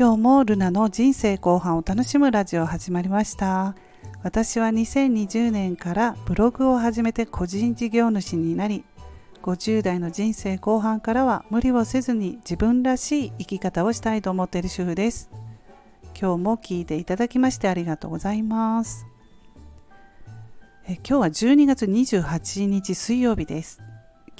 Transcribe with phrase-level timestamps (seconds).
[0.00, 3.74] 今日もルナの人生後半を楽しむラジオ始まりました。
[4.22, 8.84] 私は2020年からブログを始めて個人事業主になり
[9.42, 15.30] 50代の人生後半からは無理をせずに自分らしい生き方をしたいと思っている主婦です。
[16.16, 19.04] 今日も聞いていただきましてありがとうございます。
[20.86, 23.80] え今日は12月28日水曜日です。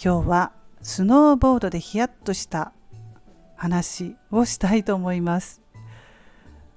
[0.01, 2.73] 今日はスノーボードでヒヤッとした
[3.59, 5.61] 話をしたいと思います。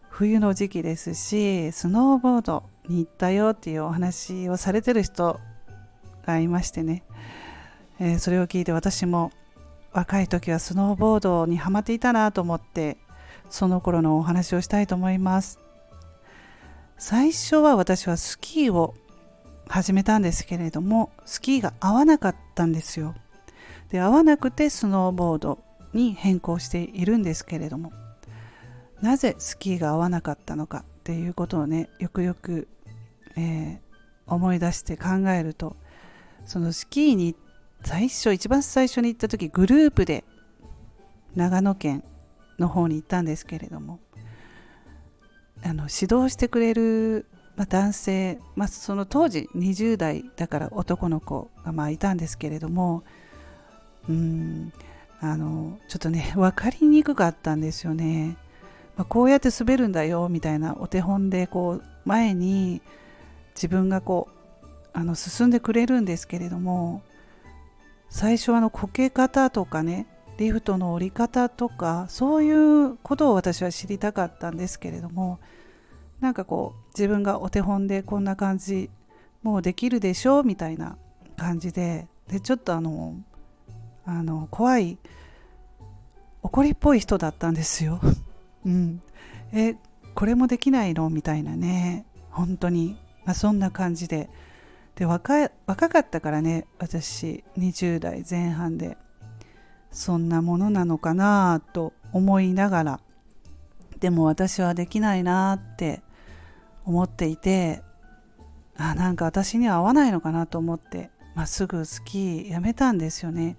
[0.09, 5.39] 冬の時期ですしスノーボードに行ったよっていうお話をされてる人
[6.25, 7.03] がいましてね、
[7.99, 9.31] えー、それを聞いて私も
[9.93, 12.97] 若い時はスノーボードにはまっていたなと思って
[13.49, 15.59] その頃のお話をしたいと思います。
[16.97, 18.95] 最初は私はスキーを
[19.67, 23.15] 始めたんですけれどもスキーが合わなかったんですよ。
[23.89, 25.63] で合わなくてスノーボード
[25.93, 27.91] に変更しているんですけれども
[29.01, 32.67] なぜスキーが合わなかったのかっていうことをねよくよく、
[33.35, 35.75] えー、思い出して考えると
[36.45, 37.35] そのスキーに
[37.83, 40.23] 最初一番最初に行った時グループで
[41.35, 42.03] 長野県
[42.59, 43.99] の方に行ったんですけれども
[45.63, 53.03] あの指導してくれる、まあ、男性、まあ、その当時20代だから男の子がまあいたんですけれども
[54.09, 54.73] うん
[55.21, 58.37] あのちょっとね分かりにくかったんですよね。
[58.97, 62.81] まあ、こうやって滑るんだよみたいなお手本でこう前に
[63.55, 64.27] 自分がこ
[64.63, 67.01] うあの進んでくれるんですけれども
[68.09, 70.07] 最初あのこけ方とかね
[70.37, 75.39] リフトの降り方とかそういうことを私は知りたかったんですけれども
[76.19, 78.89] なんかこう自分がお手本でこんな感じ
[79.43, 80.97] もうできるでしょうみたいな
[81.37, 83.15] 感じででちょっとあの
[84.05, 84.97] あの怖い
[86.43, 87.99] 怒りっぽい人だったんですよ。
[88.65, 89.01] うん、
[89.53, 89.75] え
[90.15, 91.09] これもできないの？
[91.09, 92.05] みたいなね。
[92.31, 94.29] 本当に、まあ、そんな感じで。
[94.95, 98.97] で若若かったからね私20代前半で。
[99.91, 102.99] そんなものなのかなと思いながら。
[103.99, 106.01] でも私はできないなって
[106.85, 107.81] 思っていて。
[108.77, 111.11] あなんか私には合わないのかなと思って。
[111.35, 113.57] まっすぐスキーやめたんですよね、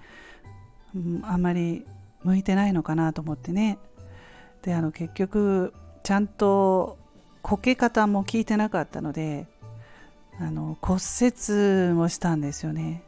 [0.95, 1.87] うん、あんまり
[2.23, 3.79] 向いてないのかなと思ってね。
[4.63, 5.73] であの結局
[6.03, 6.99] ちゃんと
[7.43, 9.49] こけ方も聞いてなかったので
[10.39, 13.03] あの骨折もしたんですよね。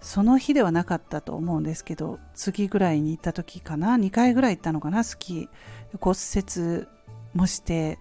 [0.00, 3.96] その日ではなかったと思うんですけど次ぐらいに行った時かな。
[3.96, 5.98] 2回ぐらい行ったのかなスキー。
[6.00, 6.16] 骨
[6.76, 6.86] 折
[7.34, 7.98] もして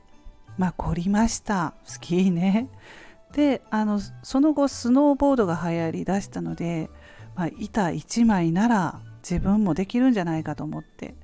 [0.58, 1.74] まあ凝りました。
[1.86, 2.70] スキーね。
[3.34, 6.90] であのその後スノーボードが流行りだしたので、
[7.38, 11.16] まあ、板1枚なら自分もできるんじゃないかと思って、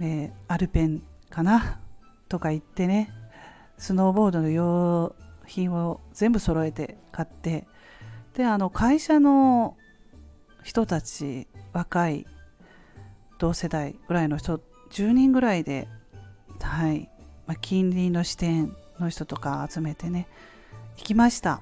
[0.00, 1.80] え、アルペンかな？
[2.28, 3.10] とか言ってね。
[3.78, 5.14] スノーボードの用
[5.46, 7.66] 品を全部揃えて買って。
[8.34, 9.76] であの会社の
[10.64, 12.26] 人たち若い
[13.38, 14.60] 同世代ぐらいの人
[14.90, 15.86] 10人ぐらいで、
[16.60, 17.08] はい
[17.46, 20.26] まあ、近隣の支店の人とか集めてね
[20.96, 21.60] 行きました、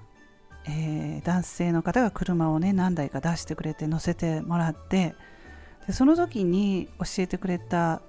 [0.66, 5.14] えー、男性の方が車をね何台か出してくれて乗せてもらって
[5.86, 8.00] でその時に教えてくれた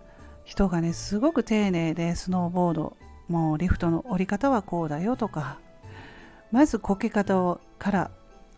[0.45, 2.97] 人がねすごく丁寧でスノーボード
[3.27, 5.57] もうリフトの降り方はこうだよとか
[6.51, 8.11] まずこけ方をから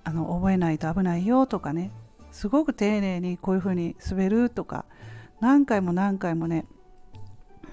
[0.04, 1.92] あの覚えないと危ないよとかね
[2.32, 4.86] すごく丁寧にこういう風に滑るとか
[5.40, 6.66] 何回も何回もね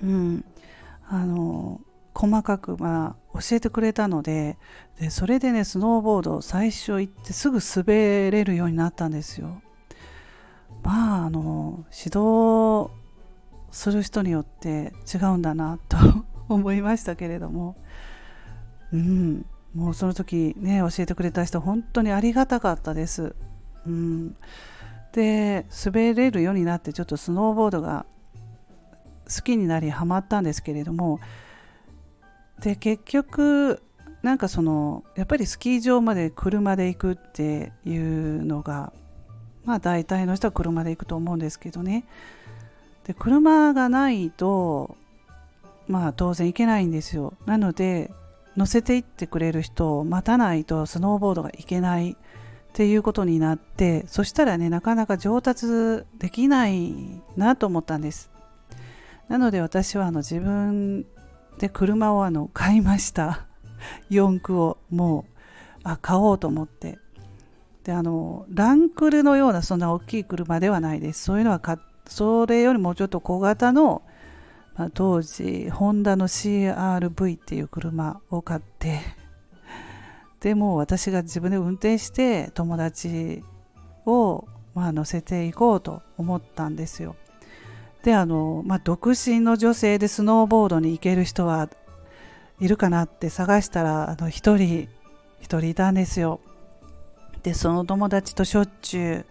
[0.03, 0.45] うん
[1.09, 1.81] あの
[2.15, 4.59] 細かくまあ教えてくれたので
[5.01, 9.63] でそれでねスノーボード最初行ってすぐ滑れるようになったんですよ。
[10.83, 12.91] まああの指導
[13.71, 15.97] する人によって違うんだなと
[16.49, 17.77] 思いましたけれども
[18.93, 23.35] うんもうその時ね教えてくれた人本当にありがたかったです。
[23.87, 24.37] うん、
[25.13, 28.07] で滑れるようになってちょっとスノーボードが
[29.35, 31.19] 好きになりハマったんですけれども
[32.63, 33.83] で結局
[34.23, 38.93] なんかそのやっぱりスキー場まで車で行くっていうのが
[39.65, 42.05] まあ大体の人は車で行くと思うんですけどね。
[43.05, 44.97] で車がないと
[45.89, 47.35] まあ当然行けないんですよ。
[47.47, 48.13] なので
[48.57, 52.17] 乗せていってくれる人を待たないとスノーボードが行けないっ
[52.75, 55.67] ていうことになってそしたらねなかなか上達
[56.19, 56.95] できない
[57.37, 58.31] なと思ったんです。
[59.29, 61.07] なので私はあの自分
[61.59, 63.47] で車をあの買いました。
[64.11, 66.99] 四駆をもうあ買おうと思って。
[67.85, 71.25] であのランクルのようなそんな大きい車ではないです。
[71.25, 74.03] そういうのは買それよりもちょっと小型の
[74.77, 79.01] まあ、当時ホンダの CRV っていう車を買って。
[80.41, 83.45] でも私が自分で運転して友達
[84.07, 87.17] をまあ乗せていこうと思ったんですよ。
[88.03, 91.69] であの、まあ、独身の女性でスノーボードに行ける人は
[92.61, 94.89] いるかなって探したらあの1人1
[95.41, 96.41] 人いたんですよ。
[97.43, 99.27] でその友達としょっちゅう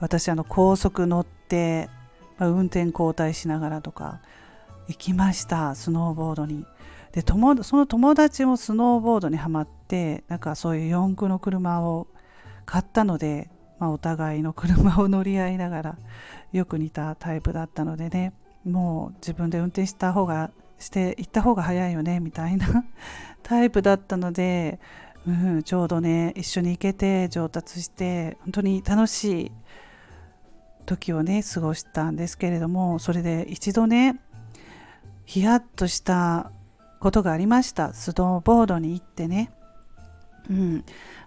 [0.00, 1.88] 私あの高速乗って、
[2.38, 4.20] まあ、運転交代しながらとか
[4.88, 6.64] 行きましたスノーボードに。
[7.12, 12.06] で友その友達もスノーボードにはまってなんかそういう四駆の車を
[12.64, 13.50] 買ったので、
[13.82, 15.98] まあ、お互いの車を乗り合いながら
[16.52, 18.32] よく似たタイプだったのでね。
[18.64, 22.84] もう自分で運転した方がして行った方が早いよねみたいな
[23.42, 24.78] タイプだったので、
[25.26, 29.52] うん、ちょうどね一緒に行けて上達して本当に楽しい
[30.86, 34.20] 時をね過ごしたんですけれどもそれで一度ね
[35.24, 36.52] ヒヤッとした
[37.00, 37.92] ことがありました。
[37.94, 39.50] スノーボードに行ってね。
[40.48, 40.84] うん。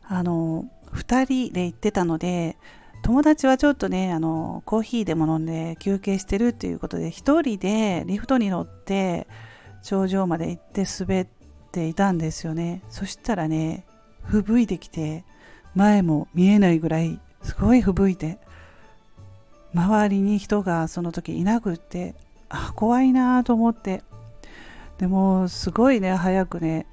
[0.08, 0.66] あの
[0.96, 2.58] 2人で行ってたので
[3.04, 7.12] 友達はちょっとねあのコーヒーでも飲んで休憩してるっていうことで1
[7.42, 9.28] 人でリフトに乗って
[9.84, 11.28] 頂上まで行って滑っ
[11.72, 12.82] ていたんですよね。
[12.90, 13.86] そしたらね
[14.24, 15.24] 吹雪いてきて
[15.76, 18.40] 前も見えないぐらいすごい吹雪いて
[19.76, 22.16] 周りに人がその時いなくって
[22.50, 24.02] あ怖いなと思って
[24.98, 26.88] でもすごいね早くね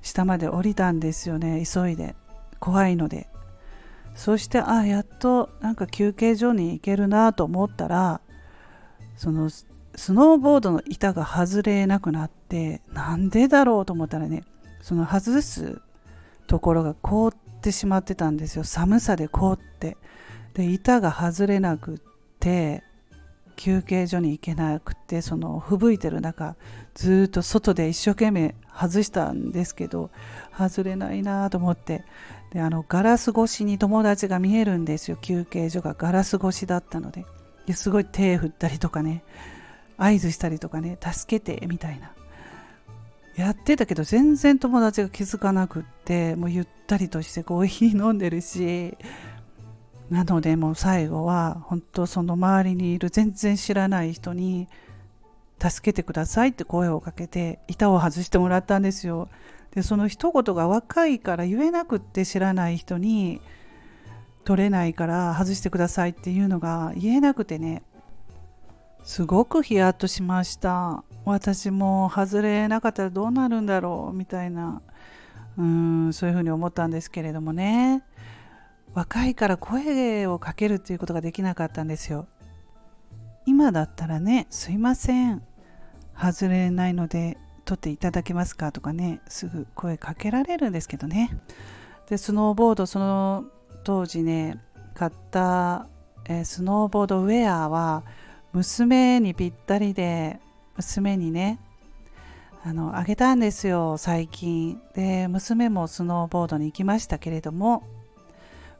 [0.00, 2.16] 下まで降りたんですよね急いで。
[2.62, 3.28] 怖いので。
[4.14, 8.20] そしてあやっとなんか休憩所に行けるなと思ったら
[9.16, 9.66] そのス
[10.12, 14.44] ノーボードの板が外れなくなってなんでだろうと思ったらね
[14.82, 15.80] その外す
[16.46, 18.64] ところが凍ってしまってたんですよ。
[18.64, 19.96] 寒さで凍って。
[20.54, 21.98] で板が外れなくっ
[22.38, 22.84] て
[23.62, 26.56] 休憩所に行けなくてその吹雪いてる中
[26.94, 30.10] ずっと外で一生懸命外したんですけど
[30.52, 32.04] 外れないなと思って。
[32.50, 35.16] であのガラス越しに友達が見えるんですよ。
[35.16, 37.24] 休憩所がガラス越しだったので。
[37.66, 39.22] ですごい手振ったりとかね
[39.96, 42.10] 合図したりとかね助けてみたいな。
[43.36, 48.98] やってたけど全然友達が気づかなくってもうゆったりとしてコーヒー飲んでるし
[50.12, 54.68] なのでもう最後は本当その周りにいる全然知らない人に
[55.58, 59.30] 助けてくださいって声をかけて板を外してもらったんですよ。
[59.74, 63.40] でその一言が若いから言えなくって知らない人に
[64.44, 67.82] 取れないから外してくださいっていうのが言えなくてね
[69.04, 74.82] すごくヒヤッとしました私も外れなかったらどうなるんだろうみたいな
[75.56, 78.02] うんそういうふうに思ったんですけれどもね
[78.94, 82.26] 若いから声をかけるっていうことができなかったんですよ。
[83.46, 85.42] 今だったらねすいません。
[86.14, 91.30] 外れないので撮っていただけますかとかねすぐ声かけられるんですけどね。
[92.08, 93.44] でスノーボードその
[93.84, 94.60] 当時ね
[94.94, 95.88] 買った、
[96.26, 98.04] え、スノーボードウェアは
[98.52, 100.38] 娘にぴったりで
[100.76, 101.58] 娘にね
[102.64, 104.80] あのあげたんですよ最近。
[104.94, 107.82] で娘もスノーボードに行きましたけれども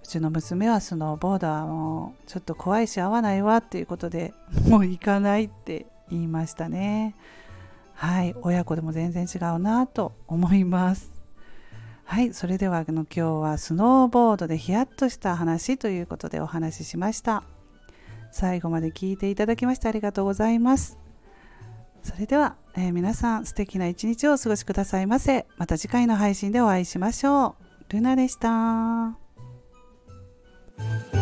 [0.03, 4.35] うちの娘はスノーボードはもうちょっと怖いし合わないわっていうことで
[4.69, 7.15] もう行かないって言いましたね。
[7.95, 8.35] はい。
[8.43, 11.13] 親子でも全然違うなと思います。
[12.05, 12.35] はい。
[12.35, 17.45] それではあの今日はスノーボードでヒヤッとした話ということでお話ししました。
[18.33, 20.99] 最後まで聞いていただきましてありがとうございます。
[22.03, 25.47] それでは、えー、皆さん素敵な一日をお過ごしくださいませ。
[25.57, 27.55] また次回の配信でお会いしましょ
[27.89, 27.93] う。
[27.93, 29.22] ルナでした。
[30.83, 31.22] Thank you.